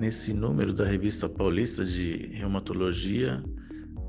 [0.00, 3.44] Nesse número da Revista Paulista de Reumatologia,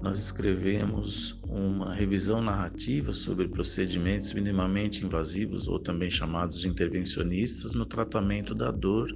[0.02, 7.86] nós escrevemos uma revisão narrativa sobre procedimentos minimamente invasivos ou também chamados de intervencionistas no
[7.86, 9.14] tratamento da dor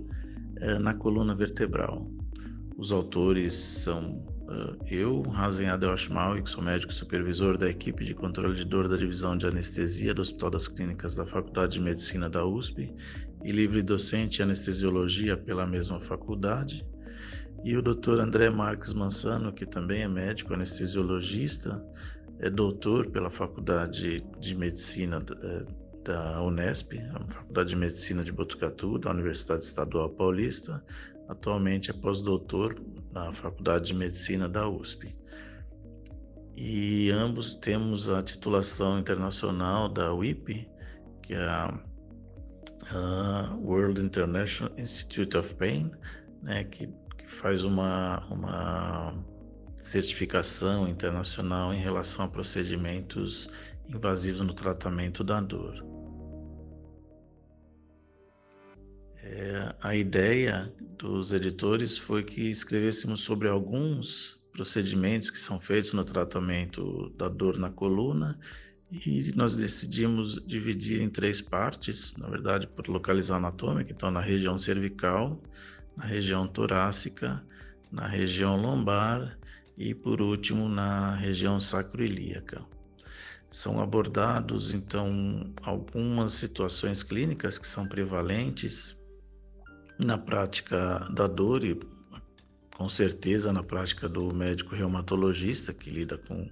[0.57, 2.11] eh, na coluna vertebral.
[2.77, 4.17] Os autores são
[4.49, 8.97] uh, eu, Hazen Adelschmal, que sou médico supervisor da equipe de controle de dor da
[8.97, 12.93] divisão de anestesia do Hospital das Clínicas da Faculdade de Medicina da USP
[13.45, 16.85] e livre docente em anestesiologia pela mesma faculdade
[17.65, 18.19] e o Dr.
[18.19, 21.83] André Marques Mansano, que também é médico anestesiologista,
[22.39, 25.19] é doutor pela Faculdade de Medicina
[26.03, 30.83] da Unesp, a Faculdade de Medicina de Botucatu, da Universidade Estadual Paulista.
[31.27, 32.79] Atualmente é pós-doutor
[33.11, 35.17] na Faculdade de Medicina da USP.
[36.55, 40.69] E ambos temos a titulação internacional da WIP,
[41.23, 41.79] que é a,
[42.91, 45.91] a World International Institute of Pain,
[46.41, 46.87] né, que
[47.25, 49.25] que faz uma, uma
[49.75, 53.49] certificação internacional em relação a procedimentos
[53.89, 55.83] invasivos no tratamento da dor.
[59.17, 66.05] É, a ideia dos editores foi que escrevêssemos sobre alguns procedimentos que são feitos no
[66.05, 68.39] tratamento da dor na coluna
[68.91, 74.57] e nós decidimos dividir em três partes, na verdade por localização anatômica, então na região
[74.57, 75.41] cervical,
[75.97, 77.43] na região torácica,
[77.91, 79.37] na região lombar
[79.77, 82.61] e, por último, na região sacroiliaca.
[83.49, 88.97] São abordados, então, algumas situações clínicas que são prevalentes
[89.97, 91.79] na prática da dor e,
[92.77, 96.49] com certeza, na prática do médico reumatologista, que lida com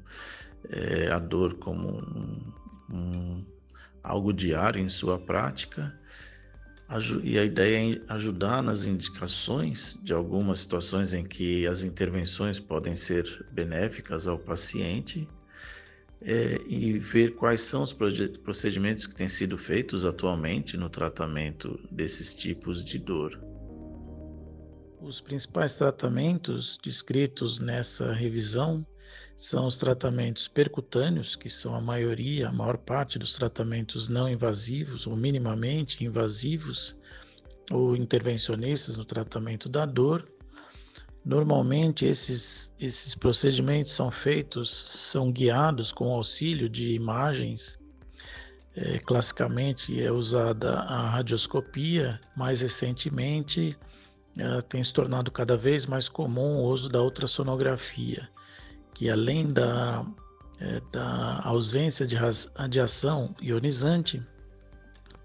[0.70, 2.54] é, a dor como um,
[2.90, 3.46] um,
[4.02, 5.94] algo diário em sua prática
[7.24, 12.96] e a ideia é ajudar nas indicações de algumas situações em que as intervenções podem
[12.96, 15.28] ser benéficas ao paciente
[16.22, 22.36] é, e ver quais são os procedimentos que têm sido feitos atualmente no tratamento desses
[22.36, 23.53] tipos de dor.
[25.04, 28.88] Os principais tratamentos descritos nessa revisão
[29.38, 35.06] são os tratamentos percutâneos, que são a maioria, a maior parte dos tratamentos não invasivos
[35.06, 36.96] ou minimamente invasivos
[37.70, 40.26] ou intervencionistas no tratamento da dor.
[41.26, 47.78] Normalmente esses, esses procedimentos são feitos, são guiados com auxílio de imagens.
[48.74, 53.78] É, classicamente é usada a radioscopia, mais recentemente
[54.68, 58.30] tem se tornado cada vez mais comum o uso da ultrassonografia
[58.94, 60.06] que além da,
[60.60, 64.22] é, da ausência de radiação ionizante,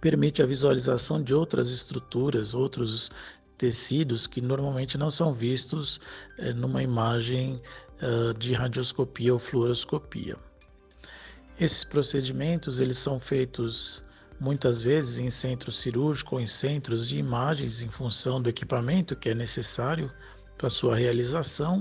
[0.01, 3.11] permite a visualização de outras estruturas, outros
[3.57, 6.01] tecidos que normalmente não são vistos
[6.39, 7.61] é, numa imagem
[8.39, 10.37] de radioscopia ou fluoroscopia.
[11.59, 14.05] Esses procedimentos eles são feitos
[14.41, 19.29] muitas vezes em centro cirúrgico ou em centros de imagens em função do equipamento que
[19.29, 20.11] é necessário
[20.57, 21.81] para sua realização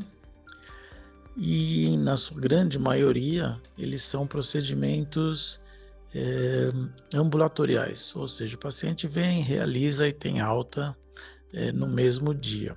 [1.36, 5.62] e na sua grande maioria eles são procedimentos
[6.14, 6.72] é,
[7.14, 10.98] ambulatoriais, ou seja, o paciente vem, realiza e tem alta
[11.54, 12.76] é, no mesmo dia.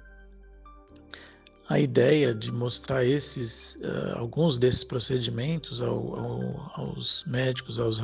[1.70, 8.02] A ideia de mostrar esses, uh, alguns desses procedimentos ao, ao, aos médicos, aos,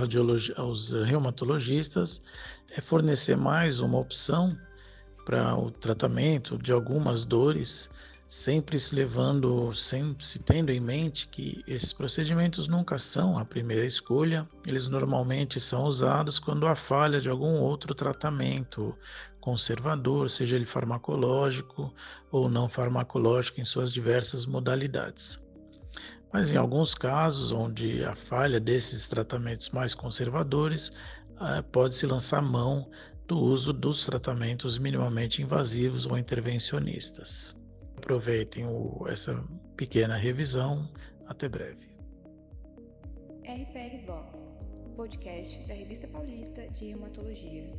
[0.56, 2.22] aos reumatologistas,
[2.70, 4.56] é fornecer mais uma opção
[5.24, 7.90] para o tratamento de algumas dores
[8.28, 13.86] sempre se levando, sempre se tendo em mente que esses procedimentos nunca são a primeira
[13.86, 18.96] escolha, eles normalmente são usados quando há falha de algum outro tratamento
[19.40, 21.94] conservador, seja ele farmacológico
[22.30, 25.38] ou não farmacológico em suas diversas modalidades.
[26.32, 30.92] Mas em alguns casos, onde a falha desses tratamentos mais conservadores,
[31.40, 32.90] eh, pode-se lançar mão
[33.28, 37.54] do uso dos tratamentos minimamente invasivos ou intervencionistas.
[37.96, 39.42] Aproveitem o, essa
[39.76, 40.88] pequena revisão.
[41.26, 41.88] Até breve.
[43.42, 44.38] RPR Box,
[44.96, 47.72] podcast da Revista Paulista de Reumatologia.